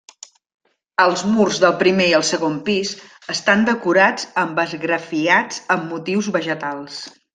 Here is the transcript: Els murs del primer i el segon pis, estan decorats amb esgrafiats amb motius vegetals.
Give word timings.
Els 1.03 1.23
murs 1.33 1.59
del 1.63 1.75
primer 1.83 2.07
i 2.11 2.15
el 2.19 2.25
segon 2.29 2.55
pis, 2.69 2.93
estan 3.35 3.67
decorats 3.69 4.25
amb 4.45 4.63
esgrafiats 4.65 5.61
amb 5.77 5.87
motius 5.93 6.33
vegetals. 6.39 6.99